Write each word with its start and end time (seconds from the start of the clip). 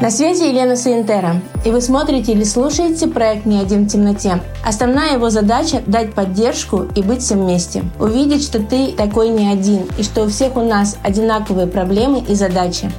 На 0.00 0.12
связи 0.12 0.44
Елена 0.44 0.76
Суинтера, 0.76 1.40
и 1.64 1.72
вы 1.72 1.80
смотрите 1.80 2.30
или 2.30 2.44
слушаете 2.44 3.08
проект 3.08 3.46
«Не 3.46 3.58
один 3.58 3.84
в 3.84 3.88
темноте». 3.88 4.40
Основная 4.64 5.14
его 5.14 5.28
задача– 5.28 5.82
дать 5.88 6.14
поддержку 6.14 6.86
и 6.94 7.02
быть 7.02 7.20
всем 7.20 7.40
вместе. 7.40 7.82
Увидеть, 7.98 8.44
что 8.44 8.60
ты 8.60 8.92
такой 8.92 9.30
не 9.30 9.48
один, 9.48 9.88
и 9.98 10.04
что 10.04 10.22
у 10.22 10.28
всех 10.28 10.56
у 10.56 10.60
нас 10.60 10.96
одинаковые 11.02 11.66
проблемы 11.66 12.20
и 12.28 12.36
задачи. 12.36 12.92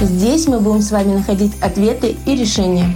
Здесь 0.00 0.46
мы 0.46 0.60
будем 0.60 0.80
с 0.80 0.92
вами 0.92 1.14
находить 1.14 1.60
ответы 1.60 2.14
и 2.24 2.36
решения. 2.36 2.94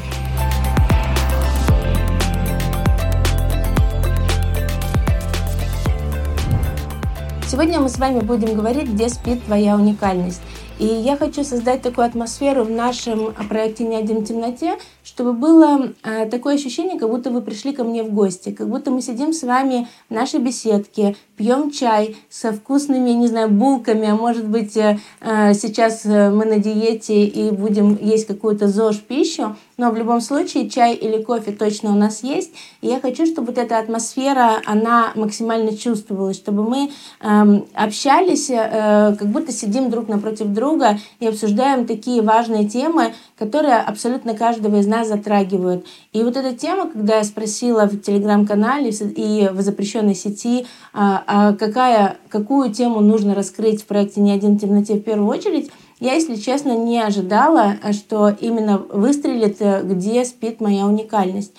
Сегодня 7.51 7.81
мы 7.81 7.89
с 7.89 7.99
вами 7.99 8.21
будем 8.21 8.55
говорить, 8.55 8.89
где 8.89 9.09
спит 9.09 9.45
твоя 9.45 9.75
уникальность. 9.75 10.41
И 10.79 10.87
я 10.87 11.17
хочу 11.17 11.45
создать 11.45 11.83
такую 11.83 12.07
атмосферу 12.07 12.65
в 12.65 12.71
нашем 12.71 13.35
проекте 13.49 13.85
«Не 13.85 13.97
один 13.97 14.19
в 14.19 14.25
темноте», 14.25 14.79
чтобы 15.05 15.33
было 15.33 15.93
э, 16.03 16.27
такое 16.27 16.55
ощущение, 16.55 16.99
как 16.99 17.11
будто 17.11 17.31
вы 17.31 17.43
пришли 17.43 17.73
ко 17.73 17.85
мне 17.85 18.03
в 18.03 18.13
гости, 18.13 18.51
как 18.51 18.69
будто 18.69 18.91
мы 18.91 19.03
сидим 19.03 19.33
с 19.33 19.43
вами 19.43 19.89
в 20.09 20.15
нашей 20.15 20.41
беседке, 20.41 21.17
пьем 21.37 21.71
чай 21.71 22.17
со 22.31 22.53
вкусными, 22.53 23.11
не 23.11 23.27
знаю, 23.27 23.51
булками, 23.51 24.09
а 24.09 24.15
может 24.15 24.47
быть 24.49 24.77
э, 24.77 24.99
э 25.21 25.55
сейчас 25.55 26.05
мы 26.05 26.45
на 26.45 26.59
диете 26.59 27.25
и 27.25 27.51
будем 27.51 27.99
есть 28.01 28.27
какую-то 28.27 28.69
ЗОЖ 28.69 29.01
пищу, 29.01 29.57
но 29.77 29.91
в 29.91 29.97
любом 29.97 30.21
случае 30.21 30.69
чай 30.69 30.95
или 30.95 31.23
кофе 31.23 31.53
точно 31.53 31.91
у 31.91 31.97
нас 31.97 32.23
есть. 32.23 32.53
И 32.81 32.87
я 32.89 33.01
хочу, 33.01 33.27
чтобы 33.27 33.49
вот 33.49 33.59
эта 33.59 33.79
атмосфера, 33.79 34.61
она 34.67 35.13
максимально 35.15 35.77
чувствовалась, 35.77 36.37
чтобы 36.37 36.63
мы 36.63 36.91
э, 37.21 37.61
общались, 37.75 38.51
э, 38.51 39.17
как 39.19 39.29
будто 39.29 39.53
сидим 39.53 39.91
друг 39.91 40.09
напротив 40.09 40.49
друга 40.49 40.99
и 41.21 41.27
обсуждаем 41.27 41.87
такие 41.87 42.23
важные 42.23 42.69
темы, 42.69 43.15
которые 43.39 43.77
абсолютно 43.77 44.35
каждого 44.35 44.77
из 44.77 44.87
нас 44.87 45.09
затрагивают. 45.09 45.87
И 46.13 46.23
вот 46.23 46.37
эта 46.37 46.55
тема, 46.55 46.89
когда 46.89 47.17
я 47.17 47.25
спросила 47.25 47.87
в 47.87 48.01
телеграм-канале 48.01 48.91
и 48.91 49.49
в 49.53 49.61
запрещенной 49.63 50.15
сети, 50.15 50.67
а, 50.93 51.25
а 51.27 51.53
какая, 51.55 52.19
какую 52.29 52.73
тему 52.73 53.01
нужно 53.01 53.35
раскрыть 53.35 53.83
в 53.83 53.87
проекте 53.87 54.21
«Не 54.21 54.33
один 54.33 54.59
темноте» 54.59 54.95
в 54.95 55.03
первую 55.03 55.29
очередь, 55.29 55.71
я, 56.03 56.15
если 56.15 56.35
честно, 56.35 56.77
не 56.77 57.01
ожидала, 57.01 57.77
что 57.93 58.29
именно 58.29 58.79
выстрелит, 58.79 59.59
э, 59.61 59.83
где 59.85 60.25
спит 60.25 60.61
моя 60.61 60.85
уникальность. 60.85 61.53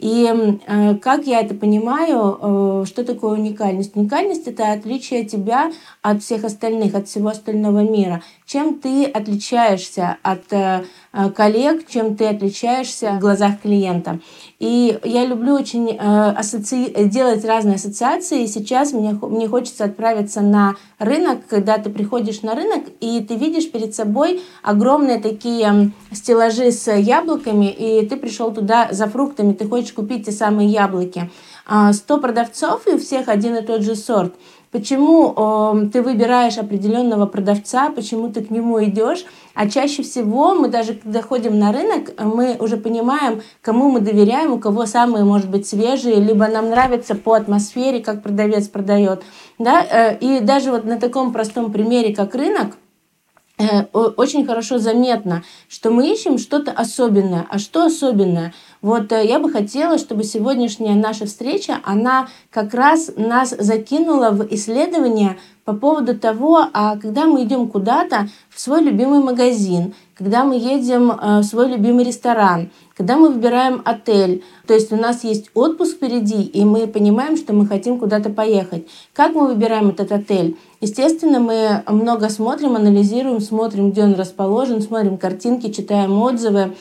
И 0.00 0.26
э, 0.66 0.94
как 0.94 1.26
я 1.26 1.40
это 1.40 1.54
понимаю, 1.54 2.38
э, 2.40 2.84
что 2.86 3.04
такое 3.04 3.32
уникальность? 3.32 3.94
Уникальность 3.94 4.46
это 4.46 4.72
отличие 4.72 5.26
тебя 5.26 5.70
от 6.00 6.22
всех 6.22 6.44
остальных, 6.44 6.94
от 6.94 7.06
всего 7.06 7.28
остального 7.28 7.80
мира. 7.80 8.22
Чем 8.46 8.78
ты 8.78 9.04
отличаешься 9.04 10.16
от 10.22 10.50
э, 10.52 10.84
коллег, 11.36 11.86
чем 11.86 12.16
ты 12.16 12.28
отличаешься 12.28 13.12
в 13.12 13.18
глазах 13.18 13.60
клиента. 13.60 14.20
И 14.58 14.98
я 15.04 15.26
люблю 15.26 15.54
очень 15.54 15.98
асоци... 15.98 16.92
делать 17.06 17.44
разные 17.44 17.74
ассоциации. 17.74 18.46
Сейчас 18.46 18.92
мне, 18.92 19.18
мне 19.20 19.48
хочется 19.48 19.84
отправиться 19.84 20.40
на 20.40 20.76
рынок, 20.98 21.40
когда 21.48 21.78
ты 21.78 21.90
приходишь 21.90 22.42
на 22.42 22.54
рынок, 22.54 22.84
и 23.00 23.20
ты 23.20 23.34
видишь 23.34 23.70
перед 23.70 23.94
собой 23.94 24.42
огромные 24.62 25.18
такие 25.18 25.92
стеллажи 26.12 26.70
с 26.70 26.90
яблоками, 26.92 27.66
и 27.66 28.06
ты 28.06 28.16
пришел 28.16 28.52
туда 28.52 28.88
за 28.92 29.06
фруктами, 29.06 29.52
ты 29.52 29.68
хочешь 29.68 29.89
купить 29.92 30.26
те 30.26 30.32
самые 30.32 30.68
яблоки. 30.68 31.30
100 31.66 32.14
а, 32.14 32.18
продавцов, 32.18 32.86
и 32.86 32.92
у 32.92 32.98
всех 32.98 33.28
один 33.28 33.56
и 33.56 33.62
тот 33.62 33.82
же 33.82 33.94
сорт. 33.94 34.34
Почему 34.70 35.34
э, 35.36 35.88
ты 35.92 36.00
выбираешь 36.00 36.56
определенного 36.56 37.26
продавца, 37.26 37.90
почему 37.90 38.28
ты 38.28 38.40
к 38.44 38.50
нему 38.50 38.82
идешь, 38.84 39.24
а 39.52 39.68
чаще 39.68 40.04
всего 40.04 40.54
мы 40.54 40.68
даже 40.68 40.94
когда 40.94 41.22
ходим 41.22 41.58
на 41.58 41.72
рынок, 41.72 42.12
мы 42.22 42.56
уже 42.56 42.76
понимаем, 42.76 43.42
кому 43.62 43.90
мы 43.90 43.98
доверяем, 43.98 44.52
у 44.52 44.58
кого 44.60 44.86
самые, 44.86 45.24
может 45.24 45.50
быть, 45.50 45.66
свежие, 45.66 46.20
либо 46.20 46.46
нам 46.46 46.70
нравится 46.70 47.16
по 47.16 47.34
атмосфере, 47.34 47.98
как 47.98 48.22
продавец 48.22 48.68
продает. 48.68 49.24
Да? 49.58 49.82
Э, 49.82 50.16
и 50.16 50.38
даже 50.38 50.70
вот 50.70 50.84
на 50.84 51.00
таком 51.00 51.32
простом 51.32 51.72
примере, 51.72 52.14
как 52.14 52.36
рынок, 52.36 52.76
Э, 53.60 53.82
очень 53.92 54.46
хорошо 54.46 54.78
заметно, 54.78 55.42
что 55.68 55.90
мы 55.90 56.10
ищем 56.10 56.38
что-то 56.38 56.72
особенное. 56.72 57.46
А 57.50 57.58
что 57.58 57.84
особенное? 57.84 58.54
Вот 58.82 59.12
э, 59.12 59.26
я 59.26 59.38
бы 59.38 59.50
хотела, 59.50 59.98
чтобы 59.98 60.24
сегодняшняя 60.24 60.94
наша 60.94 61.26
встреча, 61.26 61.80
она 61.84 62.28
как 62.50 62.72
раз 62.72 63.12
нас 63.16 63.50
закинула 63.50 64.30
в 64.30 64.46
исследование 64.54 65.36
по 65.64 65.74
поводу 65.74 66.18
того, 66.18 66.64
а 66.72 66.96
когда 66.96 67.26
мы 67.26 67.44
идем 67.44 67.68
куда-то 67.68 68.28
в 68.48 68.58
свой 68.58 68.82
любимый 68.82 69.20
магазин, 69.20 69.94
когда 70.14 70.44
мы 70.44 70.56
едем 70.56 71.10
э, 71.10 71.40
в 71.40 71.44
свой 71.44 71.68
любимый 71.68 72.04
ресторан, 72.04 72.70
когда 72.96 73.16
мы 73.16 73.30
выбираем 73.30 73.80
отель, 73.84 74.44
то 74.66 74.74
есть 74.74 74.92
у 74.92 74.96
нас 74.96 75.24
есть 75.24 75.50
отпуск 75.54 75.96
впереди, 75.96 76.42
и 76.42 76.64
мы 76.64 76.86
понимаем, 76.86 77.36
что 77.36 77.52
мы 77.52 77.66
хотим 77.66 77.98
куда-то 77.98 78.30
поехать. 78.30 78.86
Как 79.14 79.34
мы 79.34 79.46
выбираем 79.46 79.90
этот 79.90 80.12
отель? 80.12 80.58
Естественно, 80.80 81.40
мы 81.40 81.82
много 81.86 82.28
смотрим, 82.30 82.76
анализируем, 82.76 83.40
смотрим, 83.40 83.92
где 83.92 84.02
он 84.02 84.14
расположен, 84.14 84.82
смотрим 84.82 85.18
картинки, 85.18 85.70
читаем 85.70 86.20
отзывы, 86.20 86.74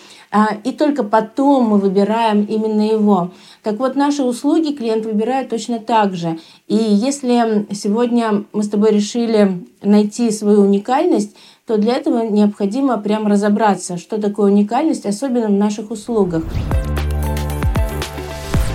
и 0.64 0.72
только 0.72 1.04
потом 1.04 1.70
мы 1.70 1.78
выбираем 1.78 2.44
именно 2.44 2.82
его. 2.82 3.32
Так 3.64 3.80
вот, 3.80 3.96
наши 3.96 4.24
услуги 4.24 4.74
клиент 4.74 5.06
выбирает 5.06 5.50
точно 5.50 5.80
так 5.80 6.16
же. 6.16 6.38
И 6.68 6.76
если 6.76 7.68
сегодня 7.74 8.44
мы 8.54 8.64
с 8.64 8.70
тобой 8.70 8.92
решили 8.92 9.66
найти 9.82 10.32
свою 10.32 10.62
уникальность, 10.62 11.36
то 11.66 11.78
для 11.78 11.96
этого 11.96 12.28
необходимо 12.28 12.98
прям 12.98 13.28
разобраться, 13.28 13.98
что 13.98 14.20
такое 14.20 14.52
уникальность, 14.52 15.06
особенно 15.06 15.48
в 15.48 15.52
наших 15.52 15.92
услугах. 15.92 16.44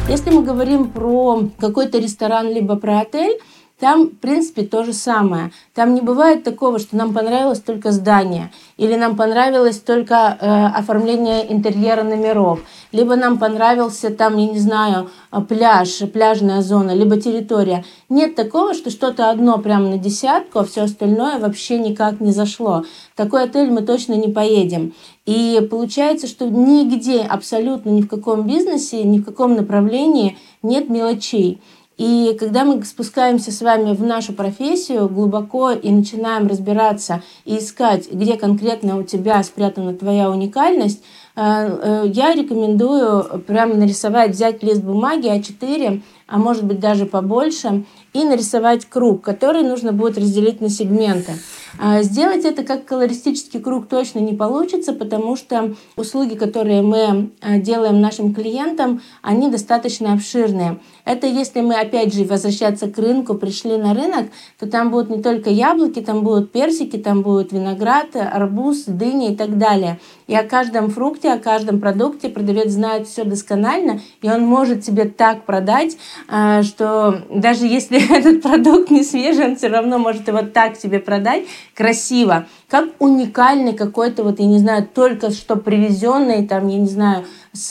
Если 0.09 0.31
мы 0.31 0.43
говорим 0.43 0.91
про 0.91 1.49
какой-то 1.59 1.99
ресторан 1.99 2.49
либо 2.53 2.77
про 2.77 3.01
отель, 3.01 3.41
там, 3.81 4.07
в 4.07 4.19
принципе, 4.19 4.63
то 4.63 4.85
же 4.85 4.93
самое. 4.93 5.51
Там 5.75 5.95
не 5.95 6.01
бывает 6.01 6.45
такого, 6.45 6.79
что 6.79 6.97
нам 6.97 7.13
понравилось 7.13 7.61
только 7.61 7.91
здание, 7.91 8.53
или 8.77 8.95
нам 8.95 9.17
понравилось 9.17 9.81
только 9.81 10.39
э, 10.41 10.67
оформление 10.79 11.53
интерьера 11.53 12.05
номеров, 12.05 12.61
либо 12.93 13.17
нам 13.17 13.39
понравился 13.39 14.11
там, 14.11 14.37
я 14.37 14.47
не 14.47 14.59
знаю, 14.61 15.11
э, 15.33 15.41
пляж, 15.41 15.99
пляжная 16.13 16.63
зона, 16.63 16.93
либо 16.95 17.21
территория. 17.21 17.85
Нет 18.09 18.37
такого, 18.37 18.75
что 18.75 18.91
что-то 18.91 19.31
одно 19.31 19.59
прямо 19.59 19.89
на 19.89 19.99
десятку, 19.99 20.61
а 20.61 20.65
все 20.65 20.83
остальное 20.83 21.41
вообще 21.41 21.79
никак 21.79 22.21
не 22.21 22.31
зашло. 22.31 22.85
В 23.13 23.17
такой 23.17 23.43
отель 23.43 23.71
мы 23.71 23.83
точно 23.83 24.15
не 24.15 24.29
поедем. 24.29 24.95
И 25.27 25.67
получается, 25.69 26.29
что 26.29 26.47
нигде, 26.49 27.23
абсолютно 27.23 27.91
ни 27.91 28.03
в 28.03 28.09
каком 28.09 28.47
бизнесе, 28.47 29.03
ни 29.03 29.19
в 29.19 29.25
каком 29.25 29.55
направлении 29.57 30.39
нет 30.63 30.89
мелочей. 30.89 31.61
И 31.97 32.37
когда 32.41 32.65
мы 32.65 32.85
спускаемся 32.85 33.53
с 33.53 33.61
вами 33.61 33.95
в 33.95 34.03
нашу 34.03 34.33
профессию 34.33 35.09
глубоко 35.09 35.71
и 35.71 35.91
начинаем 35.91 36.49
разбираться 36.49 37.23
и 37.45 37.59
искать, 37.59 38.11
где 38.11 38.37
конкретно 38.37 38.99
у 38.99 39.05
тебя 39.05 39.43
спрятана 39.45 39.95
твоя 39.95 40.29
уникальность, 40.29 41.03
э, 41.37 41.41
э, 41.41 42.05
я 42.09 42.35
рекомендую 42.35 43.45
прямо 43.47 43.75
нарисовать, 43.75 44.33
взять 44.33 44.63
лист 44.65 44.83
бумаги 44.83 45.29
А4, 45.29 46.03
а 46.27 46.39
может 46.39 46.65
быть 46.65 46.81
даже 46.81 47.07
побольше, 47.07 47.85
и 48.13 48.25
нарисовать 48.25 48.87
круг, 48.87 49.23
который 49.23 49.63
нужно 49.63 49.93
будет 49.93 50.19
разделить 50.19 50.61
на 50.61 50.71
сегменты. 50.71 51.33
А 51.79 52.03
сделать 52.03 52.45
это 52.45 52.63
как 52.63 52.85
колористический 52.85 53.61
круг 53.61 53.89
точно 53.89 54.21
не 54.21 54.33
получится, 54.33 54.93
потому 54.93 55.37
что 55.37 55.75
услуги, 55.97 56.35
которые 56.35 56.83
мы 56.83 57.31
э, 57.41 57.59
делаем 57.59 58.01
нашим 58.01 58.33
клиентам, 58.33 59.03
они 59.23 59.51
достаточно 59.51 60.13
обширные. 60.13 60.79
Это 61.05 61.27
если 61.27 61.61
мы, 61.61 61.75
опять 61.75 62.15
же, 62.15 62.25
возвращаться 62.25 62.89
к 62.89 62.97
рынку, 62.99 63.35
пришли 63.35 63.77
на 63.77 63.93
рынок, 63.93 64.29
то 64.59 64.67
там 64.67 64.91
будут 64.91 65.11
не 65.11 65.23
только 65.23 65.51
яблоки, 65.51 66.01
там 66.01 66.23
будут 66.23 66.53
персики, 66.53 66.97
там 66.97 67.23
будет 67.23 67.53
виноград, 67.53 68.15
арбуз, 68.15 68.85
дыня 68.85 69.33
и 69.33 69.37
так 69.37 69.59
далее. 69.59 69.99
И 70.27 70.35
о 70.35 70.45
каждом 70.45 70.91
фрукте, 70.91 71.33
о 71.33 71.39
каждом 71.39 71.81
продукте 71.81 72.29
продавец 72.29 72.71
знает 72.71 73.07
все 73.07 73.25
досконально, 73.25 74.01
и 74.23 74.31
он 74.31 74.43
может 74.43 74.83
тебе 74.83 75.05
так 75.05 75.45
продать, 75.45 75.97
э, 76.29 76.63
что 76.63 77.23
даже 77.31 77.67
если 77.67 78.01
этот 78.17 78.43
продукт 78.43 78.91
не 78.91 79.03
свежий, 79.03 79.47
он 79.47 79.57
все 79.57 79.69
равно 79.69 79.99
может 79.99 80.29
его 80.29 80.43
так 80.43 80.79
тебе 80.79 81.01
продать, 81.01 81.43
красиво, 81.75 82.47
как 82.69 82.91
уникальный 82.99 83.73
какой-то, 83.73 84.25
вот, 84.25 84.39
я 84.41 84.47
не 84.47 84.59
знаю, 84.59 84.87
только 84.93 85.31
что 85.31 85.57
привезенный, 85.57 86.47
там, 86.47 86.69
я 86.69 86.79
не 86.79 86.89
знаю, 86.89 87.25
с 87.53 87.71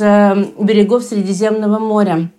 берегов 0.59 1.03
Средиземного 1.03 1.79
моря 1.79 2.31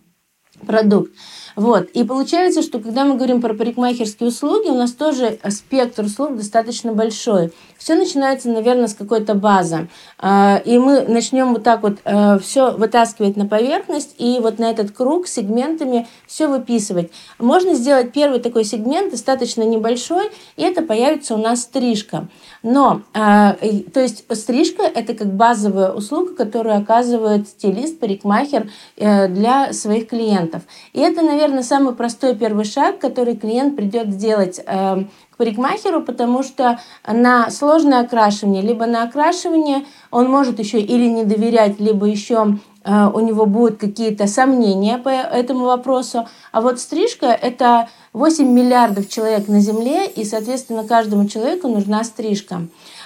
продукт. 0.66 1.12
Вот. 1.56 1.88
И 1.90 2.04
получается, 2.04 2.62
что 2.62 2.78
когда 2.78 3.04
мы 3.04 3.16
говорим 3.16 3.40
про 3.40 3.54
парикмахерские 3.54 4.28
услуги, 4.28 4.68
у 4.68 4.74
нас 4.74 4.92
тоже 4.92 5.38
спектр 5.48 6.04
услуг 6.04 6.36
достаточно 6.36 6.92
большой. 6.92 7.52
Все 7.78 7.94
начинается, 7.94 8.48
наверное, 8.48 8.88
с 8.88 8.94
какой-то 8.94 9.34
базы. 9.34 9.88
А, 10.18 10.60
и 10.64 10.78
мы 10.78 11.02
начнем 11.02 11.52
вот 11.52 11.62
так 11.62 11.82
вот 11.82 11.98
э, 12.04 12.38
все 12.40 12.72
вытаскивать 12.72 13.36
на 13.36 13.46
поверхность 13.46 14.14
и 14.18 14.38
вот 14.40 14.58
на 14.58 14.70
этот 14.70 14.90
круг 14.90 15.28
сегментами 15.28 16.08
все 16.26 16.48
выписывать. 16.48 17.10
Можно 17.38 17.74
сделать 17.74 18.12
первый 18.12 18.40
такой 18.40 18.64
сегмент, 18.64 19.12
достаточно 19.12 19.62
небольшой, 19.62 20.30
и 20.56 20.62
это 20.62 20.82
появится 20.82 21.34
у 21.34 21.38
нас 21.38 21.62
стрижка. 21.62 22.28
Но, 22.62 23.02
а, 23.12 23.56
то 23.92 24.00
есть 24.00 24.24
стрижка– 24.34 24.82
это 24.94 25.14
как 25.14 25.34
базовая 25.34 25.92
услуга, 25.92 26.34
которую 26.34 26.76
оказывает 26.76 27.48
стилист, 27.48 28.00
парикмахер 28.00 28.70
э, 28.96 29.28
для 29.28 29.72
своих 29.72 30.08
клиентов. 30.08 30.62
И 30.94 31.00
это, 31.00 31.22
наверное, 31.22 31.43
самый 31.62 31.94
простой 31.94 32.34
первый 32.34 32.64
шаг, 32.64 32.98
который 32.98 33.36
клиент 33.36 33.76
придет 33.76 34.08
сделать 34.08 34.60
э, 34.64 35.04
к 35.30 35.36
парикмахеру, 35.36 36.02
потому 36.02 36.42
что 36.42 36.78
на 37.06 37.50
сложное 37.50 38.00
окрашивание, 38.00 38.62
либо 38.62 38.86
на 38.86 39.02
окрашивание 39.02 39.84
он 40.10 40.30
может 40.30 40.58
еще 40.58 40.80
или 40.80 41.08
не 41.08 41.24
доверять, 41.24 41.80
либо 41.80 42.06
еще 42.06 42.58
э, 42.84 43.10
у 43.12 43.20
него 43.20 43.46
будут 43.46 43.78
какие-то 43.78 44.26
сомнения 44.26 44.98
по 44.98 45.08
этому 45.08 45.66
вопросу. 45.66 46.28
А 46.52 46.60
вот 46.60 46.80
стрижка– 46.80 47.26
это 47.42 47.88
8 48.12 48.46
миллиардов 48.46 49.08
человек 49.08 49.48
на 49.48 49.60
Земле, 49.60 50.06
и, 50.06 50.24
соответственно, 50.24 50.84
каждому 50.84 51.26
человеку 51.26 51.68
нужна 51.68 52.04
стрижка. 52.04 52.62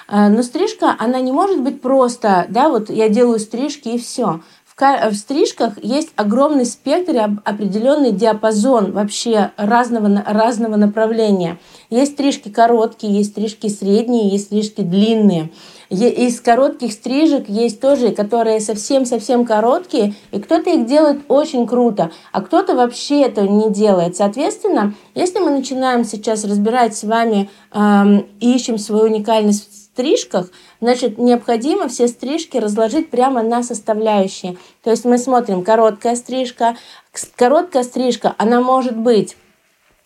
Э, 0.08 0.28
но 0.28 0.42
стрижка, 0.42 0.96
она 0.98 1.20
не 1.20 1.32
может 1.32 1.62
быть 1.62 1.80
просто, 1.80 2.46
да, 2.48 2.68
вот 2.68 2.90
я 2.90 3.08
делаю 3.08 3.38
стрижки 3.38 3.88
и 3.88 3.98
все 3.98 4.40
в 4.80 5.14
стрижках 5.14 5.82
есть 5.82 6.10
огромный 6.14 6.64
спектр 6.64 7.16
и 7.16 7.18
определенный 7.44 8.12
диапазон 8.12 8.92
вообще 8.92 9.50
разного, 9.56 10.22
разного 10.24 10.76
направления. 10.76 11.58
Есть 11.90 12.12
стрижки 12.12 12.48
короткие, 12.48 13.14
есть 13.14 13.30
стрижки 13.30 13.68
средние, 13.68 14.28
есть 14.28 14.46
стрижки 14.46 14.82
длинные. 14.82 15.50
Из 15.90 16.40
коротких 16.40 16.92
стрижек 16.92 17.48
есть 17.48 17.80
тоже, 17.80 18.10
которые 18.10 18.60
совсем-совсем 18.60 19.46
короткие, 19.46 20.14
и 20.32 20.38
кто-то 20.38 20.70
их 20.70 20.86
делает 20.86 21.20
очень 21.28 21.66
круто, 21.66 22.10
а 22.30 22.42
кто-то 22.42 22.74
вообще 22.76 23.22
этого 23.22 23.48
не 23.48 23.72
делает. 23.72 24.14
Соответственно, 24.14 24.94
если 25.14 25.38
мы 25.38 25.50
начинаем 25.50 26.04
сейчас 26.04 26.44
разбирать 26.44 26.94
с 26.94 27.04
вами 27.04 27.48
эм, 27.72 28.26
ищем 28.38 28.76
свою 28.76 29.04
уникальность 29.04 29.77
стрижках, 29.98 30.50
значит, 30.80 31.18
необходимо 31.18 31.88
все 31.88 32.06
стрижки 32.06 32.56
разложить 32.56 33.10
прямо 33.10 33.42
на 33.42 33.64
составляющие. 33.64 34.56
То 34.84 34.90
есть 34.90 35.04
мы 35.04 35.18
смотрим 35.18 35.64
короткая 35.64 36.14
стрижка. 36.14 36.76
Короткая 37.34 37.82
стрижка, 37.82 38.32
она 38.38 38.60
может 38.60 38.96
быть 38.96 39.36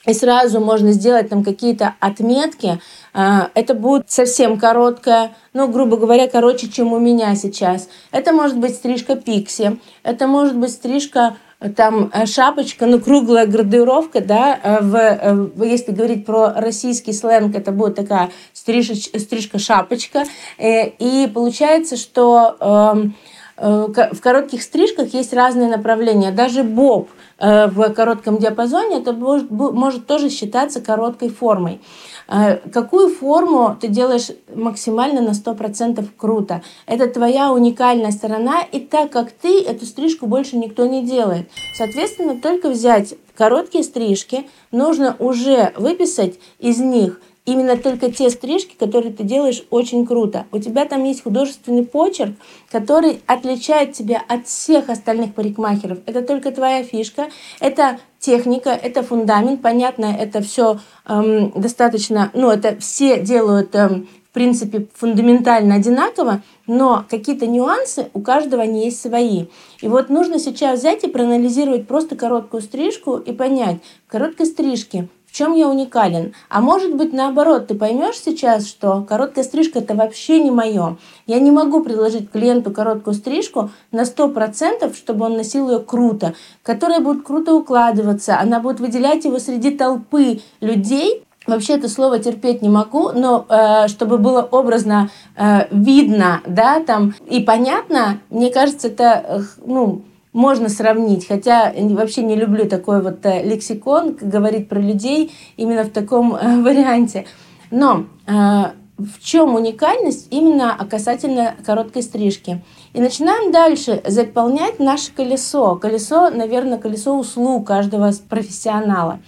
и 0.07 0.15
сразу 0.15 0.61
можно 0.61 0.93
сделать 0.93 1.29
там 1.29 1.45
какие-то 1.45 1.95
отметки. 2.01 2.81
А, 3.13 3.51
это 3.55 3.75
будет 3.75 4.11
совсем 4.11 4.59
короткая, 4.59 5.37
ну, 5.53 5.69
грубо 5.69 5.97
говоря, 5.97 6.27
короче, 6.27 6.69
чем 6.69 6.93
у 6.93 6.99
меня 6.99 7.37
сейчас. 7.37 7.89
Это 8.11 8.33
может 8.33 8.59
быть 8.59 8.75
стрижка 8.75 9.15
пикси, 9.15 9.79
это 10.03 10.27
может 10.27 10.57
быть 10.57 10.71
стрижка 10.71 11.37
там 11.71 12.11
э, 12.13 12.27
шапочка, 12.27 12.87
ну, 12.87 13.01
круглая 13.01 13.47
градировка, 13.47 14.21
да, 14.21 14.59
э, 14.63 14.79
э, 14.83 15.35
в, 15.35 15.63
если 15.63 15.93
говорить 15.93 16.27
про 16.27 16.53
российский 16.55 17.13
сленг, 17.13 17.57
это 17.57 17.73
будет 17.73 17.95
такая 17.95 18.31
стриж, 18.53 18.91
стрижка-шапочка, 18.91 20.25
и 20.59 21.31
получается, 21.33 21.97
что 21.97 22.57
эм, 22.61 23.15
в 23.57 24.21
коротких 24.21 24.63
стрижках 24.63 25.15
есть 25.15 25.33
разные 25.33 25.69
направления, 25.69 26.31
даже 26.31 26.63
боб 26.63 27.11
в 27.43 27.91
коротком 27.95 28.39
диапазоне, 28.39 28.99
это 28.99 29.13
может, 29.13 29.51
может 29.51 30.07
тоже 30.07 30.31
считаться 30.31 30.81
короткой 30.81 31.29
формой. 31.29 31.81
А, 32.29 32.59
какую 32.73 33.09
форму 33.09 33.77
ты 33.81 33.89
делаешь 33.89 34.29
максимально 34.55 35.21
на 35.21 35.31
100% 35.31 36.07
круто? 36.17 36.63
Это 36.87 37.09
твоя 37.09 37.53
уникальная 37.53 38.13
сторона, 38.13 38.63
и 38.63 38.79
так 38.79 39.11
как 39.11 39.33
ты, 39.33 39.61
эту 39.61 39.87
стрижку 39.87 40.27
больше 40.27 40.57
никто 40.57 40.87
не 40.87 41.05
делает. 41.05 41.51
Соответственно, 41.75 42.41
только 42.41 42.71
взять 42.71 43.15
короткие 43.37 43.83
стрижки, 43.83 44.49
нужно 44.71 45.17
уже 45.19 45.73
выписать 45.77 46.39
из 46.59 46.79
них– 46.79 47.21
именно 47.45 47.77
только 47.77 48.11
те 48.11 48.31
стрижки, 48.31 48.75
которые 48.79 49.13
ты 49.13 49.25
делаешь 49.25 49.65
очень 49.71 50.07
круто. 50.07 50.47
У 50.53 50.59
тебя 50.59 50.85
там 50.85 51.05
есть 51.05 51.23
художественный 51.23 51.85
почерк, 51.85 52.35
который 52.71 53.21
отличает 53.27 53.93
тебя 53.93 54.23
от 54.29 54.47
всех 54.47 54.89
остальных 54.89 55.35
парикмахеров. 55.35 55.99
Это 56.07 56.23
только 56.23 56.53
твоя 56.53 56.85
фишка, 56.85 57.29
это 57.61 57.99
техника, 58.19 58.71
это 58.71 59.03
фундамент. 59.03 59.61
Понятно, 59.63 60.07
это 60.07 60.41
все 60.41 60.79
эм, 61.09 61.53
достаточно, 61.57 62.31
ну, 62.35 62.51
это 62.51 62.77
все 62.79 63.21
делают 63.21 63.75
эм, 63.75 64.09
в 64.33 64.35
принципе, 64.35 64.87
фундаментально 64.95 65.75
одинаково, 65.75 66.41
но 66.67 67.05
какие-то 67.11 67.47
нюансы 67.47 68.09
у 68.15 68.23
каждого 68.23 68.63
они 68.63 68.87
есть 68.87 68.99
свои. 68.99 69.45
И 69.83 69.89
вот 69.89 70.09
нужно 70.09 70.39
сейчас 70.39 70.81
взять 70.81 71.05
и 71.05 71.09
проанализировать 71.09 71.87
просто 71.87 72.17
короткую 72.17 72.63
стрижку 72.63 73.19
и 73.19 73.33
понять, 73.33 73.77
в 74.07 74.11
короткой 74.11 74.47
стрижке 74.47 75.09
в 75.33 75.35
чем 75.35 75.55
я 75.55 75.67
уникален. 75.67 76.35
А 76.51 76.61
может 76.61 76.95
быть, 76.95 77.15
наоборот, 77.15 77.67
ты 77.69 77.75
поймешь 77.75 78.21
сейчас, 78.23 78.69
что 78.69 79.01
короткая 79.01 79.45
стрижка 79.45 79.79
это 79.79 79.95
вообще 79.95 80.41
не 80.41 80.51
мое. 80.51 80.99
Я 81.27 81.41
не 81.41 81.51
могу 81.51 81.83
предложить 81.83 82.31
клиенту 82.31 82.71
короткую 82.71 83.15
стрижку 83.15 83.71
на 83.93 84.03
100%, 84.03 84.95
чтобы 84.95 85.25
он 85.25 85.39
носил 85.39 85.71
ее 85.71 85.79
круто, 85.79 86.35
которая 86.63 87.01
будет 87.01 87.25
круто 87.25 87.55
укладываться, 87.55 88.39
она 88.39 88.61
будет 88.61 88.81
выделять 88.81 89.25
его 89.25 89.39
среди 89.39 89.71
толпы 89.71 90.41
людей, 90.61 91.25
Вообще 91.45 91.73
это 91.73 91.89
слово 91.89 92.21
терпеть 92.21 92.63
не 92.63 92.69
могу, 92.69 93.11
но 93.11 93.45
э, 93.49 93.89
чтобы 93.89 94.19
было 94.19 94.43
образно 94.43 95.11
э, 95.37 95.67
видно, 95.73 96.41
да, 96.47 96.79
там 96.79 97.17
и 97.29 97.41
понятно, 97.41 98.21
мне 98.31 98.49
кажется, 98.53 98.87
это 98.87 99.25
э, 99.27 99.41
ну 99.67 100.03
можно 100.33 100.69
сравнить, 100.69 101.29
хотя 101.29 101.73
вообще 101.77 102.23
не 102.23 102.37
люблю 102.37 102.67
такой 102.69 103.03
вот 103.03 103.25
э, 103.25 103.43
лексикон, 103.43 104.17
говорить 104.21 104.69
про 104.69 104.81
людей 104.81 105.33
именно 105.57 105.85
в 105.85 105.91
таком 105.91 106.35
э, 106.35 106.63
варианте. 106.63 107.27
Но 107.71 108.07
э, 108.27 108.33
в 108.33 109.21
чем 109.23 109.55
уникальность 109.55 110.29
именно 110.31 110.77
касательно 110.91 111.55
короткой 111.65 112.03
стрижки? 112.03 112.63
И 112.93 113.01
начинаем 113.01 113.53
дальше 113.53 114.03
заполнять 114.07 114.79
наше 114.79 115.13
колесо. 115.13 115.77
Колесо, 115.77 116.31
наверное, 116.31 116.79
колесо 116.79 117.19
услуг 117.19 117.67
каждого 117.67 118.13
профессионала. 118.29 119.21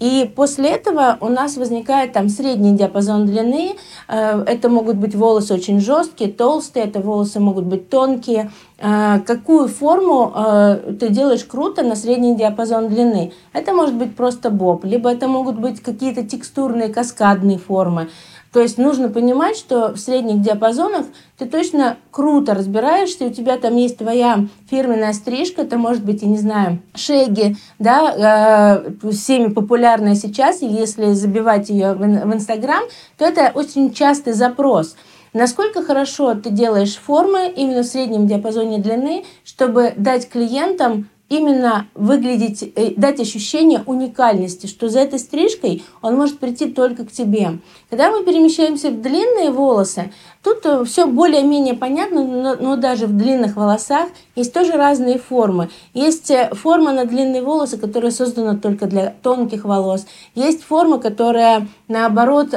И 0.00 0.32
после 0.34 0.70
этого 0.70 1.18
у 1.20 1.28
нас 1.28 1.58
возникает 1.58 2.12
там 2.14 2.30
средний 2.30 2.74
диапазон 2.74 3.26
длины. 3.26 3.76
Э, 4.08 4.42
это 4.46 4.70
могут 4.70 4.96
быть 4.96 5.14
волосы 5.14 5.54
очень 5.54 5.78
жесткие, 5.78 6.32
толстые, 6.32 6.86
это 6.86 7.00
волосы 7.00 7.38
могут 7.38 7.66
быть 7.66 7.90
тонкие. 7.90 8.50
Э, 8.78 9.20
какую 9.26 9.68
форму 9.68 10.32
э, 10.34 10.94
ты 10.98 11.10
делаешь 11.10 11.44
круто 11.44 11.82
на 11.82 11.96
средний 11.96 12.34
диапазон 12.34 12.88
длины? 12.88 13.32
Это 13.52 13.74
может 13.74 13.94
быть 13.94 14.16
просто 14.16 14.48
боб, 14.48 14.86
либо 14.86 15.10
это 15.10 15.28
могут 15.28 15.60
быть 15.60 15.82
какие-то 15.82 16.22
текстурные 16.24 16.88
каскадные 16.88 17.58
формы. 17.58 18.08
То 18.52 18.60
есть 18.60 18.78
нужно 18.78 19.08
понимать, 19.08 19.56
что 19.56 19.92
в 19.92 19.98
средних 19.98 20.42
диапазонах 20.42 21.06
ты 21.38 21.46
точно 21.46 21.98
круто 22.10 22.54
разбираешься, 22.54 23.26
у 23.26 23.30
тебя 23.30 23.56
там 23.58 23.76
есть 23.76 23.98
твоя 23.98 24.46
фирменная 24.68 25.12
стрижка, 25.12 25.62
это 25.62 25.78
может 25.78 26.04
быть, 26.04 26.22
я 26.22 26.28
не 26.28 26.38
знаю, 26.38 26.80
шеги, 26.94 27.56
да, 27.78 28.82
э, 29.04 29.10
всеми 29.10 29.52
популярная 29.52 30.16
сейчас, 30.16 30.62
если 30.62 31.12
забивать 31.12 31.70
ее 31.70 31.94
в 31.94 32.02
Инстаграм, 32.34 32.82
то 33.16 33.24
это 33.24 33.52
очень 33.54 33.92
частый 33.92 34.32
запрос. 34.32 34.96
Насколько 35.32 35.84
хорошо 35.84 36.34
ты 36.34 36.50
делаешь 36.50 36.96
формы 36.96 37.52
именно 37.56 37.82
в 37.82 37.86
среднем 37.86 38.26
диапазоне 38.26 38.78
длины, 38.78 39.24
чтобы 39.44 39.92
дать 39.96 40.28
клиентам 40.28 41.08
именно 41.30 41.86
выглядеть, 41.94 42.72
э, 42.74 42.92
дать 42.96 43.20
ощущение 43.20 43.82
уникальности, 43.86 44.66
что 44.66 44.88
за 44.88 44.98
этой 44.98 45.20
стрижкой 45.20 45.84
он 46.02 46.16
может 46.16 46.40
прийти 46.40 46.66
только 46.66 47.06
к 47.06 47.12
тебе. 47.12 47.60
Когда 47.88 48.10
мы 48.10 48.24
перемещаемся 48.24 48.90
в 48.90 49.00
длинные 49.00 49.52
волосы, 49.52 50.12
тут 50.42 50.58
э, 50.64 50.84
все 50.84 51.06
более-менее 51.06 51.74
понятно, 51.74 52.24
но, 52.24 52.56
но 52.56 52.76
даже 52.76 53.06
в 53.06 53.16
длинных 53.16 53.54
волосах 53.54 54.08
есть 54.34 54.52
тоже 54.52 54.72
разные 54.72 55.18
формы. 55.18 55.70
Есть 55.94 56.32
э, 56.32 56.50
форма 56.52 56.92
на 56.92 57.04
длинные 57.04 57.42
волосы, 57.42 57.78
которая 57.78 58.10
создана 58.10 58.56
только 58.56 58.86
для 58.86 59.14
тонких 59.22 59.64
волос. 59.64 60.06
Есть 60.34 60.64
форма, 60.64 60.98
которая, 60.98 61.68
наоборот, 61.86 62.48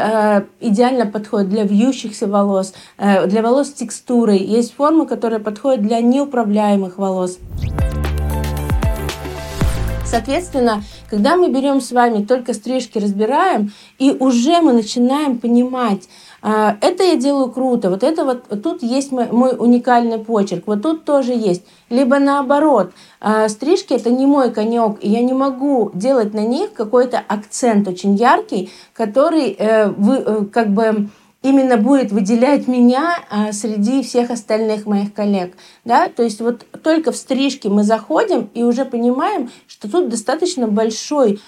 идеально 0.59 1.05
подходит 1.05 1.49
для 1.49 1.63
вьющихся 1.63 2.25
волос, 2.25 2.73
для 2.97 3.41
волос 3.43 3.67
с 3.67 3.73
текстурой. 3.73 4.39
Есть 4.39 4.73
форма, 4.73 5.05
которая 5.05 5.39
подходит 5.39 5.83
для 5.83 6.01
неуправляемых 6.01 6.97
волос. 6.97 7.37
Соответственно, 10.13 10.83
когда 11.09 11.37
мы 11.37 11.49
берем 11.49 11.81
с 11.81 11.91
вами 11.91 12.23
только 12.23 12.53
стрижки, 12.53 12.99
разбираем, 12.99 13.71
и 13.97 14.11
уже 14.11 14.61
мы 14.61 14.73
начинаем 14.73 15.39
понимать, 15.39 16.07
а, 16.43 16.77
это 16.81 17.03
я 17.03 17.15
делаю 17.15 17.49
круто, 17.51 17.89
вот 17.89 18.03
это 18.03 18.23
вот, 18.23 18.61
тут 18.61 18.83
есть 18.83 19.11
мой, 19.11 19.31
мой 19.31 19.55
уникальный 19.57 20.19
почерк, 20.19 20.67
вот 20.67 20.83
тут 20.83 21.03
тоже 21.03 21.33
есть. 21.33 21.63
Либо 21.89 22.19
наоборот, 22.19 22.91
а, 23.21 23.49
стрижки 23.49 23.93
это 23.93 24.11
не 24.11 24.27
мой 24.27 24.51
конек, 24.51 24.97
и 25.01 25.09
я 25.09 25.23
не 25.23 25.33
могу 25.33 25.89
делать 25.95 26.35
на 26.35 26.45
них 26.45 26.73
какой-то 26.73 27.19
акцент 27.27 27.87
очень 27.87 28.13
яркий, 28.13 28.69
который 28.93 29.55
э, 29.57 29.87
вы, 29.87 30.17
э, 30.17 30.45
как 30.53 30.69
бы 30.75 31.09
именно 31.43 31.77
будет 31.77 32.11
выделять 32.11 32.67
меня 32.67 33.19
а, 33.29 33.51
среди 33.51 34.01
всех 34.01 34.31
остальных 34.31 34.85
моих 34.85 35.13
коллег. 35.13 35.55
Да? 35.85 36.07
То 36.07 36.23
есть 36.23 36.41
вот 36.41 36.65
только 36.81 37.11
в 37.11 37.15
стрижке 37.15 37.69
мы 37.69 37.83
заходим 37.83 38.49
и 38.53 38.63
уже 38.63 38.85
понимаем, 38.85 39.51
что 39.67 39.91
тут 39.91 40.09
достаточно 40.09 40.67
большой 40.67 41.39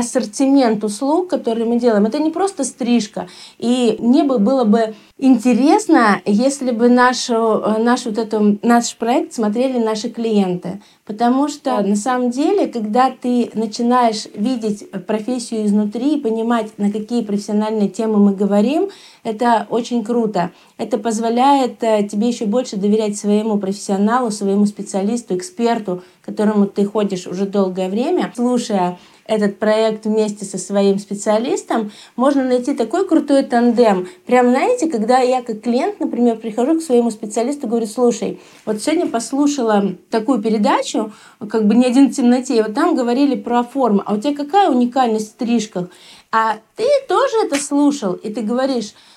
ассортимент 0.00 0.84
услуг, 0.84 1.28
которые 1.28 1.66
мы 1.66 1.78
делаем. 1.78 2.06
Это 2.06 2.18
не 2.18 2.30
просто 2.30 2.64
стрижка. 2.64 3.28
И 3.58 3.96
мне 3.98 4.24
бы 4.24 4.38
было 4.38 4.64
бы 4.64 4.94
интересно, 5.18 6.20
если 6.24 6.70
бы 6.70 6.88
нашу, 6.88 7.62
наш, 7.78 8.06
вот 8.06 8.18
эту, 8.18 8.58
наш 8.62 8.96
проект 8.96 9.32
смотрели 9.32 9.78
наши 9.78 10.08
клиенты. 10.10 10.80
Потому 11.04 11.48
что 11.48 11.82
на 11.82 11.96
самом 11.96 12.30
деле, 12.30 12.66
когда 12.68 13.10
ты 13.10 13.50
начинаешь 13.54 14.26
видеть 14.34 14.90
профессию 15.06 15.66
изнутри 15.66 16.16
и 16.16 16.20
понимать, 16.20 16.78
на 16.78 16.90
какие 16.90 17.22
профессиональные 17.22 17.88
темы 17.88 18.18
мы 18.18 18.34
говорим, 18.34 18.90
это 19.22 19.66
очень 19.70 20.04
круто. 20.04 20.52
Это 20.78 20.98
позволяет 20.98 21.82
э, 21.82 22.06
тебе 22.08 22.28
еще 22.28 22.46
больше 22.46 22.76
доверять 22.76 23.18
своему 23.18 23.58
профессионалу, 23.58 24.30
своему 24.30 24.66
специалисту, 24.66 25.36
эксперту, 25.36 26.02
к 26.22 26.26
которому 26.26 26.66
ты 26.66 26.84
ходишь 26.84 27.26
уже 27.26 27.44
долгое 27.44 27.88
время, 27.88 28.32
слушая 28.34 28.98
этот 29.30 29.60
проект 29.60 30.06
вместе 30.06 30.44
со 30.44 30.58
своим 30.58 30.98
специалистом, 30.98 31.92
можно 32.16 32.42
найти 32.42 32.74
такой 32.74 33.06
крутой 33.06 33.44
тандем. 33.44 34.08
Прям, 34.26 34.50
знаете, 34.50 34.90
когда 34.90 35.20
я 35.20 35.40
как 35.40 35.62
клиент, 35.62 36.00
например, 36.00 36.36
прихожу 36.36 36.80
к 36.80 36.82
своему 36.82 37.12
специалисту 37.12 37.68
говорю, 37.68 37.86
слушай, 37.86 38.40
вот 38.66 38.82
сегодня 38.82 39.06
послушала 39.06 39.94
такую 40.10 40.42
передачу, 40.42 41.12
как 41.48 41.66
бы 41.66 41.76
не 41.76 41.86
один 41.86 42.10
в 42.10 42.16
темноте, 42.16 42.58
и 42.58 42.62
вот 42.62 42.74
там 42.74 42.96
говорили 42.96 43.36
про 43.36 43.62
форму, 43.62 44.02
а 44.04 44.14
у 44.14 44.20
тебя 44.20 44.34
какая 44.34 44.68
уникальность 44.68 45.28
в 45.28 45.30
стрижках? 45.30 45.88
А 46.32 46.56
ты 46.74 46.84
тоже 47.08 47.36
это 47.44 47.56
слушал, 47.56 48.14
и 48.14 48.32
ты 48.32 48.42
говоришь, 48.42 48.86
«Э, 48.86 49.09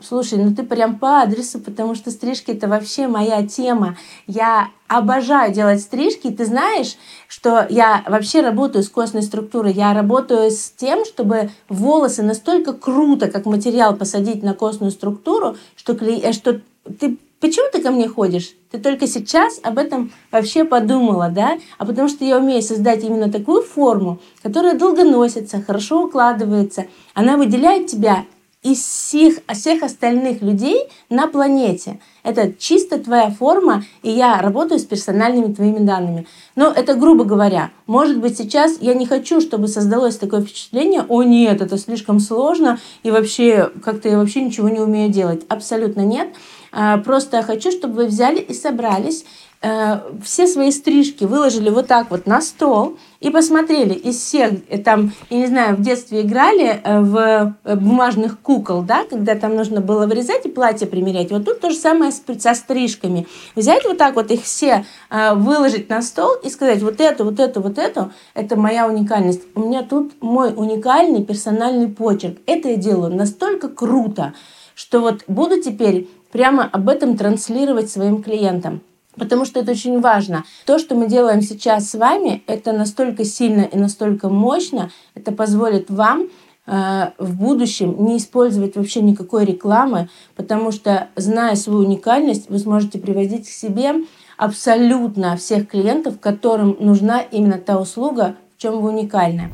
слушай, 0.00 0.38
ну 0.38 0.54
ты 0.54 0.62
прям 0.62 0.98
по 0.98 1.20
адресу, 1.20 1.60
потому 1.60 1.94
что 1.94 2.10
стрижки 2.10 2.52
это 2.52 2.66
вообще 2.66 3.08
моя 3.08 3.46
тема. 3.46 3.96
Я 4.26 4.68
обожаю 4.88 5.52
делать 5.52 5.82
стрижки. 5.82 6.30
Ты 6.30 6.46
знаешь, 6.46 6.96
что 7.28 7.66
я 7.68 8.02
вообще 8.06 8.40
работаю 8.40 8.82
с 8.82 8.88
костной 8.88 9.22
структурой. 9.22 9.72
Я 9.72 9.92
работаю 9.92 10.50
с 10.50 10.70
тем, 10.70 11.04
чтобы 11.04 11.50
волосы 11.68 12.22
настолько 12.22 12.72
круто, 12.72 13.30
как 13.30 13.44
материал, 13.44 13.94
посадить 13.94 14.42
на 14.42 14.54
костную 14.54 14.92
структуру, 14.92 15.56
что, 15.76 15.92
э, 15.92 16.32
что 16.32 16.60
ты 16.98 17.18
Почему 17.40 17.70
ты 17.72 17.80
ко 17.80 17.90
мне 17.90 18.06
ходишь? 18.06 18.52
Ты 18.70 18.78
только 18.78 19.06
сейчас 19.06 19.60
об 19.62 19.78
этом 19.78 20.12
вообще 20.30 20.64
подумала, 20.64 21.30
да? 21.30 21.58
А 21.78 21.86
потому 21.86 22.08
что 22.08 22.22
я 22.22 22.36
умею 22.36 22.60
создать 22.60 23.02
именно 23.02 23.32
такую 23.32 23.62
форму, 23.62 24.20
которая 24.42 24.78
долго 24.78 25.04
носится, 25.04 25.62
хорошо 25.62 26.04
укладывается. 26.04 26.84
Она 27.14 27.38
выделяет 27.38 27.86
тебя 27.86 28.26
из 28.62 28.78
всех, 28.78 29.38
всех 29.54 29.82
остальных 29.82 30.42
людей 30.42 30.88
на 31.08 31.26
планете. 31.26 31.98
Это 32.22 32.52
чисто 32.52 32.98
твоя 32.98 33.30
форма, 33.30 33.84
и 34.02 34.10
я 34.10 34.42
работаю 34.42 34.78
с 34.78 34.84
персональными 34.84 35.54
твоими 35.54 35.78
данными. 35.78 36.26
Но 36.56 36.70
это 36.70 36.94
грубо 36.94 37.24
говоря. 37.24 37.70
Может 37.86 38.18
быть, 38.18 38.36
сейчас 38.36 38.76
я 38.80 38.92
не 38.92 39.06
хочу, 39.06 39.40
чтобы 39.40 39.68
создалось 39.68 40.18
такое 40.18 40.42
впечатление, 40.42 41.04
о 41.08 41.22
нет, 41.22 41.62
это 41.62 41.78
слишком 41.78 42.20
сложно, 42.20 42.78
и 43.02 43.10
вообще 43.10 43.70
как-то 43.82 44.10
я 44.10 44.18
вообще 44.18 44.42
ничего 44.42 44.68
не 44.68 44.80
умею 44.80 45.10
делать. 45.10 45.42
Абсолютно 45.48 46.02
нет. 46.02 46.28
А, 46.72 46.98
просто 46.98 47.38
я 47.38 47.42
хочу, 47.42 47.72
чтобы 47.72 47.94
вы 47.94 48.06
взяли 48.06 48.40
и 48.40 48.52
собрались 48.52 49.24
Э, 49.62 49.98
все 50.24 50.46
свои 50.46 50.70
стрижки 50.70 51.24
выложили 51.24 51.68
вот 51.68 51.86
так 51.86 52.10
вот 52.10 52.24
на 52.24 52.40
стол 52.40 52.96
и 53.20 53.28
посмотрели 53.28 53.92
из 53.92 54.16
всех, 54.16 54.52
э, 54.70 54.78
там, 54.78 55.12
я 55.28 55.36
не 55.36 55.46
знаю, 55.48 55.76
в 55.76 55.82
детстве 55.82 56.22
играли 56.22 56.80
э, 56.82 57.00
в 57.00 57.56
бумажных 57.76 58.40
кукол, 58.40 58.80
да, 58.80 59.04
когда 59.04 59.34
там 59.34 59.56
нужно 59.56 59.82
было 59.82 60.06
вырезать 60.06 60.46
и 60.46 60.48
платье 60.48 60.86
примерять. 60.86 61.30
Вот 61.30 61.44
тут 61.44 61.60
то 61.60 61.68
же 61.68 61.76
самое 61.76 62.10
со 62.10 62.54
стрижками. 62.54 63.26
Взять 63.54 63.84
вот 63.84 63.98
так 63.98 64.14
вот 64.14 64.30
их 64.30 64.44
все, 64.44 64.86
выложить 65.10 65.90
на 65.90 66.00
стол 66.00 66.36
и 66.42 66.48
сказать, 66.48 66.80
вот 66.80 66.98
это, 66.98 67.24
вот 67.24 67.38
это, 67.38 67.60
вот 67.60 67.76
это, 67.76 68.12
это 68.32 68.56
моя 68.56 68.86
уникальность. 68.88 69.42
У 69.54 69.60
меня 69.60 69.82
тут 69.82 70.12
мой 70.22 70.54
уникальный 70.56 71.22
персональный 71.22 71.88
почерк. 71.88 72.38
Это 72.46 72.70
я 72.70 72.76
делаю 72.76 73.14
настолько 73.14 73.68
круто, 73.68 74.32
что 74.74 75.00
вот 75.00 75.24
буду 75.26 75.60
теперь 75.60 76.08
прямо 76.32 76.64
об 76.64 76.88
этом 76.88 77.18
транслировать 77.18 77.90
своим 77.90 78.22
клиентам 78.22 78.80
потому 79.16 79.44
что 79.44 79.60
это 79.60 79.72
очень 79.72 80.00
важно. 80.00 80.44
То, 80.66 80.78
что 80.78 80.94
мы 80.94 81.08
делаем 81.08 81.42
сейчас 81.42 81.90
с 81.90 81.94
вами, 81.94 82.42
это 82.46 82.72
настолько 82.72 83.24
сильно 83.24 83.62
и 83.62 83.76
настолько 83.76 84.28
мощно, 84.28 84.90
это 85.14 85.32
позволит 85.32 85.90
вам 85.90 86.28
э, 86.66 87.10
в 87.18 87.36
будущем 87.36 88.04
не 88.04 88.18
использовать 88.18 88.76
вообще 88.76 89.00
никакой 89.00 89.44
рекламы, 89.44 90.08
потому 90.36 90.72
что, 90.72 91.08
зная 91.16 91.54
свою 91.56 91.80
уникальность, 91.80 92.48
вы 92.48 92.58
сможете 92.58 92.98
привозить 92.98 93.46
к 93.46 93.50
себе 93.50 93.94
абсолютно 94.36 95.36
всех 95.36 95.68
клиентов, 95.68 96.18
которым 96.18 96.76
нужна 96.80 97.20
именно 97.20 97.58
та 97.58 97.78
услуга, 97.78 98.36
в 98.56 98.62
чем 98.62 98.80
вы 98.80 98.90
уникальны. 98.90 99.50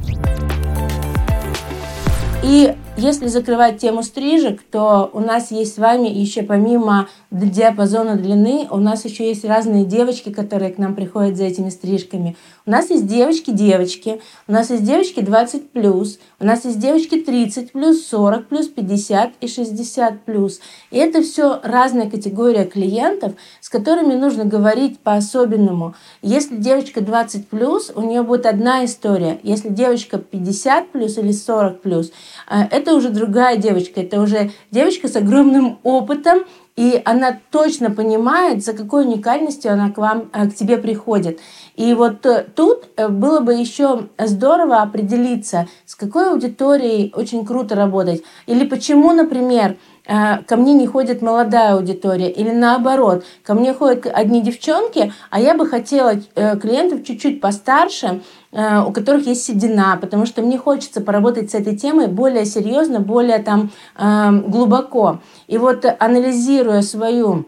И 2.44 2.76
если 2.96 3.26
закрывать 3.26 3.78
тему 3.78 4.02
стрижек, 4.02 4.62
то 4.62 5.10
у 5.12 5.20
нас 5.20 5.50
есть 5.50 5.74
с 5.74 5.78
вами 5.78 6.08
еще 6.08 6.42
помимо 6.42 7.08
диапазона 7.30 8.16
длины, 8.16 8.66
у 8.70 8.78
нас 8.78 9.04
еще 9.04 9.28
есть 9.28 9.44
разные 9.44 9.84
девочки, 9.84 10.32
которые 10.32 10.72
к 10.72 10.78
нам 10.78 10.94
приходят 10.94 11.36
за 11.36 11.44
этими 11.44 11.68
стрижками. 11.68 12.36
У 12.64 12.70
нас 12.70 12.90
есть 12.90 13.06
девочки-девочки, 13.06 14.20
у 14.48 14.52
нас 14.52 14.70
есть 14.70 14.84
девочки 14.84 15.20
20 15.20 15.70
плюс, 15.70 16.18
у 16.40 16.44
нас 16.44 16.64
есть 16.64 16.78
девочки 16.78 17.20
30 17.20 17.72
плюс, 17.72 18.06
40 18.06 18.48
плюс, 18.48 18.68
50 18.68 19.32
и 19.40 19.46
60 19.46 20.24
плюс. 20.24 20.60
И 20.90 20.96
это 20.96 21.22
все 21.22 21.60
разная 21.62 22.08
категория 22.10 22.64
клиентов, 22.64 23.34
с 23.60 23.68
которыми 23.68 24.14
нужно 24.14 24.44
говорить 24.44 24.98
по-особенному. 25.00 25.94
Если 26.22 26.56
девочка 26.56 27.00
20 27.00 27.48
плюс, 27.48 27.92
у 27.94 28.02
нее 28.02 28.22
будет 28.22 28.46
одна 28.46 28.84
история. 28.84 29.38
Если 29.42 29.68
девочка 29.68 30.18
50 30.18 30.90
плюс 30.92 31.18
или 31.18 31.32
40 31.32 31.82
плюс, 31.82 32.10
э, 32.50 32.62
это 32.70 32.85
это 32.86 32.94
уже 32.94 33.10
другая 33.10 33.56
девочка, 33.56 34.00
это 34.00 34.20
уже 34.20 34.50
девочка 34.70 35.08
с 35.08 35.16
огромным 35.16 35.80
опытом, 35.82 36.44
и 36.76 37.00
она 37.04 37.36
точно 37.50 37.90
понимает, 37.90 38.64
за 38.64 38.74
какой 38.74 39.06
уникальностью 39.06 39.72
она 39.72 39.90
к 39.90 39.98
вам, 39.98 40.30
э, 40.32 40.48
к 40.48 40.54
тебе 40.54 40.76
приходит. 40.76 41.40
И 41.74 41.94
вот 41.94 42.24
э, 42.26 42.46
тут 42.54 42.84
э, 42.96 43.08
было 43.08 43.40
бы 43.40 43.54
еще 43.54 44.08
здорово 44.18 44.82
определиться, 44.82 45.66
с 45.84 45.96
какой 45.96 46.30
аудиторией 46.30 47.12
очень 47.16 47.44
круто 47.44 47.74
работать. 47.74 48.22
Или 48.46 48.64
почему, 48.66 49.12
например, 49.12 49.78
ко 50.06 50.56
мне 50.56 50.74
не 50.74 50.86
ходит 50.86 51.20
молодая 51.22 51.74
аудитория, 51.74 52.30
или 52.30 52.50
наоборот, 52.50 53.24
ко 53.42 53.54
мне 53.54 53.74
ходят 53.74 54.06
одни 54.06 54.40
девчонки, 54.40 55.12
а 55.30 55.40
я 55.40 55.54
бы 55.54 55.66
хотела 55.66 56.14
клиентов 56.34 57.04
чуть-чуть 57.04 57.40
постарше, 57.40 58.20
Э, 58.58 58.82
у 58.82 58.90
которых 58.90 59.26
есть 59.26 59.44
седина, 59.44 59.98
потому 60.00 60.24
что 60.24 60.40
мне 60.40 60.56
хочется 60.56 61.02
поработать 61.02 61.50
с 61.50 61.54
этой 61.54 61.76
темой 61.76 62.06
более 62.06 62.46
серьезно, 62.46 63.00
более 63.00 63.38
там 63.40 63.70
эм, 63.98 64.50
глубоко. 64.50 65.20
И 65.46 65.58
вот 65.58 65.84
анализируя 65.98 66.80
свою 66.80 67.44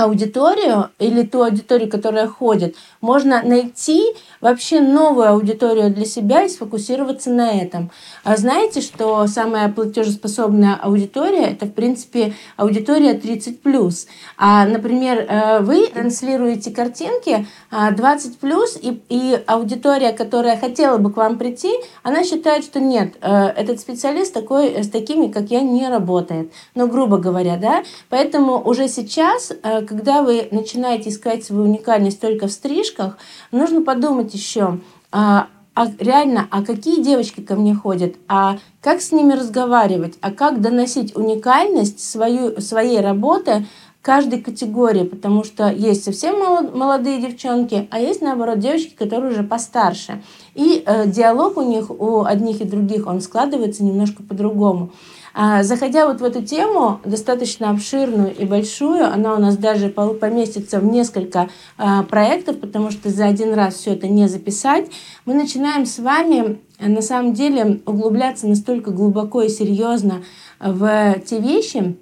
аудиторию 0.00 0.90
или 0.98 1.22
ту 1.22 1.42
аудиторию, 1.42 1.90
которая 1.90 2.26
ходит, 2.26 2.76
можно 3.00 3.42
найти 3.42 4.14
вообще 4.40 4.80
новую 4.80 5.28
аудиторию 5.28 5.92
для 5.92 6.04
себя 6.04 6.44
и 6.44 6.48
сфокусироваться 6.48 7.30
на 7.30 7.60
этом. 7.60 7.90
А 8.24 8.36
знаете, 8.36 8.80
что 8.80 9.26
самая 9.26 9.68
платежеспособная 9.68 10.78
аудитория– 10.80 11.46
это, 11.52 11.66
в 11.66 11.72
принципе, 11.72 12.34
аудитория 12.56 13.14
30+. 13.14 14.08
А, 14.36 14.66
например, 14.66 15.26
э, 15.28 15.60
вы 15.60 15.86
транслируете 15.86 16.70
картинки 16.70 17.46
20+, 17.70 18.36
а, 18.42 18.78
и, 18.80 19.00
и 19.08 19.42
аудитория, 19.46 20.12
которая 20.12 20.58
хотела 20.58 20.98
бы 20.98 21.12
к 21.12 21.16
вам 21.16 21.38
прийти, 21.38 21.72
она 22.02 22.24
считает, 22.24 22.64
что 22.64 22.80
нет, 22.80 23.14
э, 23.20 23.46
этот 23.56 23.80
специалист 23.80 24.32
такой, 24.32 24.82
с 24.82 24.88
такими, 24.88 25.28
как 25.28 25.50
я, 25.50 25.60
не 25.60 25.88
работает. 25.88 26.52
Ну, 26.74 26.86
грубо 26.88 27.18
говоря, 27.18 27.56
да. 27.56 27.82
Поэтому 28.08 28.60
уже 28.60 28.88
сейчас, 28.88 29.52
э, 29.62 29.82
когда 29.90 30.22
вы 30.22 30.46
начинаете 30.52 31.10
искать 31.10 31.44
свою 31.44 31.64
уникальность 31.64 32.20
только 32.20 32.46
в 32.46 32.52
стрижках, 32.52 33.18
нужно 33.50 33.82
подумать 33.82 34.32
еще, 34.32 34.78
а, 35.10 35.48
а 35.74 35.88
реально, 35.98 36.46
а 36.52 36.62
какие 36.62 37.02
девочки 37.02 37.40
ко 37.40 37.56
мне 37.56 37.74
ходят, 37.74 38.14
а 38.28 38.58
как 38.80 39.00
с 39.00 39.10
ними 39.10 39.32
разговаривать, 39.32 40.16
а 40.20 40.30
как 40.30 40.60
доносить 40.60 41.16
уникальность 41.16 41.98
свою, 41.98 42.60
своей 42.60 43.00
работы 43.00 43.66
каждой 44.00 44.40
категории, 44.40 45.02
потому 45.02 45.42
что 45.42 45.68
есть 45.68 46.04
совсем 46.04 46.38
молодые 46.38 47.20
девчонки, 47.20 47.88
а 47.90 47.98
есть, 47.98 48.22
наоборот, 48.22 48.60
девочки, 48.60 48.94
которые 48.94 49.32
уже 49.32 49.42
постарше. 49.42 50.22
И 50.54 50.82
э, 50.84 51.06
диалог 51.06 51.56
у 51.56 51.62
них, 51.62 51.90
у 51.90 52.24
одних 52.24 52.60
и 52.60 52.64
других, 52.64 53.06
он 53.06 53.20
складывается 53.20 53.84
немножко 53.84 54.22
по-другому. 54.22 54.92
А, 55.32 55.62
заходя 55.62 56.06
вот 56.06 56.20
в 56.20 56.24
эту 56.24 56.42
тему, 56.42 57.00
достаточно 57.04 57.70
обширную 57.70 58.34
и 58.34 58.44
большую, 58.44 59.04
она 59.06 59.34
у 59.34 59.38
нас 59.38 59.56
даже 59.56 59.88
поместится 59.88 60.80
в 60.80 60.84
несколько 60.84 61.48
а, 61.78 62.02
проектов, 62.02 62.58
потому 62.58 62.90
что 62.90 63.10
за 63.10 63.26
один 63.26 63.54
раз 63.54 63.74
все 63.74 63.92
это 63.92 64.08
не 64.08 64.28
записать, 64.28 64.90
мы 65.24 65.34
начинаем 65.34 65.86
с 65.86 65.98
вами 65.98 66.60
на 66.80 67.02
самом 67.02 67.32
деле 67.32 67.80
углубляться 67.86 68.48
настолько 68.48 68.90
глубоко 68.90 69.42
и 69.42 69.48
серьезно 69.48 70.22
в 70.58 71.20
те 71.26 71.38
вещи, 71.38 71.96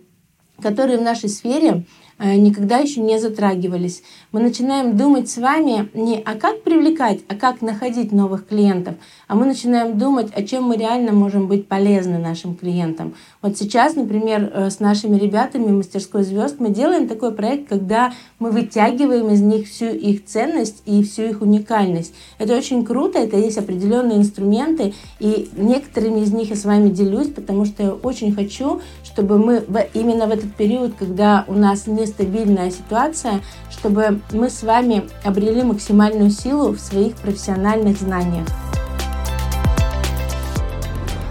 которые 0.62 0.99
в 0.99 1.02
нашей 1.02 1.28
сфере 1.28 1.85
никогда 2.19 2.79
еще 2.79 3.01
не 3.01 3.19
затрагивались. 3.19 4.03
Мы 4.33 4.41
начинаем 4.41 4.97
думать 4.97 5.31
с 5.31 5.39
вами 5.39 5.89
не 5.95 6.19
о 6.19 6.35
как 6.35 6.63
привлекать, 6.63 7.21
а 7.29 7.35
как 7.35 7.63
находить 7.63 8.13
новых 8.13 8.47
клиентов, 8.47 8.97
а 9.29 9.35
мы 9.35 9.47
начинаем 9.47 9.99
думать, 9.99 10.33
о 10.35 10.43
чем 10.43 10.65
мы 10.65 10.77
реально 10.77 11.13
можем 11.13 11.47
быть 11.47 11.69
полезны 11.69 12.19
нашим 12.19 12.55
клиентам. 12.57 13.15
Вот 13.41 13.57
сейчас, 13.57 13.95
например, 13.95 14.51
э, 14.53 14.71
с 14.71 14.81
нашими 14.81 15.17
ребятами 15.17 15.71
мастерской 15.71 16.25
звезд 16.25 16.57
мы 16.59 16.71
делаем 16.71 17.07
такой 17.07 17.33
проект, 17.33 17.69
когда 17.69 18.13
мы 18.39 18.51
вытягиваем 18.51 19.31
из 19.31 19.41
них 19.41 19.69
всю 19.69 19.87
их 19.87 20.25
ценность 20.25 20.83
и 20.87 21.05
всю 21.05 21.23
их 21.23 21.41
уникальность. 21.41 22.15
Это 22.39 22.57
очень 22.57 22.85
круто, 22.85 23.19
это 23.19 23.37
есть 23.37 23.59
определенные 23.59 24.19
инструменты, 24.19 24.95
и 25.21 25.49
некоторыми 25.57 26.21
из 26.21 26.33
них 26.33 26.51
я 26.51 26.57
с 26.57 26.65
вами 26.65 26.91
делюсь, 26.91 27.29
потому 27.29 27.65
что 27.65 27.83
я 27.83 27.93
очень 27.93 28.35
хочу, 28.35 28.81
чтобы 29.05 29.39
мы 29.39 29.65
именно 29.95 30.27
в 30.27 30.31
этот 30.33 30.55
период, 30.55 30.95
когда 30.99 31.45
у 31.47 31.55
нас 31.55 31.87
не 31.87 32.08
нестабильная 32.09 32.71
ситуация, 32.71 33.41
чтобы 33.71 34.21
мы 34.33 34.50
с 34.50 34.62
вами 34.62 35.09
обрели 35.25 35.62
максимальную 35.62 36.31
силу 36.31 36.73
в 36.73 36.81
своих 36.81 37.15
профессиональных 37.17 37.99
знаниях. 37.99 38.47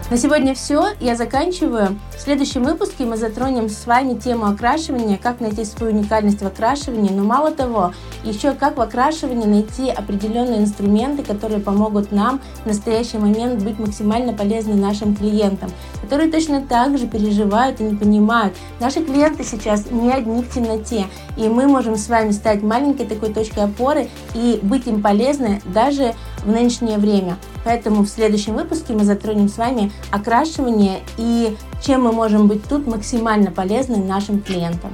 На 0.10 0.16
сегодня 0.16 0.56
все. 0.56 0.92
Я 1.02 1.18
заканчиваю. 1.18 2.00
В 2.16 2.22
следующем 2.22 2.64
выпуске 2.64 3.04
мы 3.04 3.18
затронем 3.18 3.68
с 3.68 3.86
вами 3.86 4.18
тему 4.18 4.46
окрашивания, 4.46 5.20
как 5.22 5.42
найти 5.42 5.66
свою 5.66 5.94
уникальность 5.94 6.42
в 6.42 6.48
окрашивании, 6.48 7.12
но 7.12 7.26
мало 7.26 7.52
того, 7.52 7.92
еще 8.24 8.54
как 8.54 8.78
в 8.78 8.82
окрашивании 8.82 9.46
найти 9.46 9.90
определенные 9.90 10.60
инструменты, 10.60 11.24
которые 11.24 11.60
помогут 11.60 12.14
нам 12.14 12.40
в 12.64 12.68
настоящий 12.68 13.18
момент 13.18 13.62
быть 13.62 13.80
максимально 13.80 14.32
полезны 14.32 14.76
нашим 14.76 15.14
клиентам, 15.14 15.72
которые 16.02 16.32
точно 16.32 16.62
так 16.62 16.98
же 16.98 17.06
переживают 17.06 17.82
и 17.82 17.84
не 17.84 17.96
понимают. 17.96 18.56
Наши 18.80 19.04
клиенты 19.04 19.44
сейчас 19.44 19.92
не 19.92 20.10
одни 20.10 20.42
в 20.42 20.54
темноте, 20.54 21.08
и 21.36 21.50
мы 21.50 21.68
можем 21.68 21.98
с 21.98 22.08
вами 22.08 22.32
стать 22.32 22.64
маленькой 22.64 23.08
такой 23.08 23.34
точкой 23.34 23.66
опоры 23.66 24.08
и 24.34 24.58
быть 24.64 24.88
им 24.88 25.02
полезны 25.02 25.62
даже 25.66 26.16
в 26.48 26.52
нынешнее 26.52 26.98
время. 26.98 27.38
Поэтому 27.64 28.04
в 28.04 28.08
следующем 28.08 28.56
выпуске 28.56 28.94
мы 28.94 29.04
затронем 29.04 29.50
с 29.50 29.58
вами 29.58 29.92
окрашивание 30.10 31.02
и 31.18 31.56
чем 31.84 32.04
мы 32.04 32.12
можем 32.12 32.48
быть 32.48 32.64
тут 32.64 32.88
максимально 32.88 33.52
полезны 33.52 33.98
нашим 33.98 34.42
клиентам. 34.42 34.92